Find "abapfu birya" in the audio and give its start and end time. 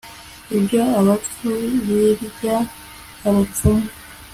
0.99-2.57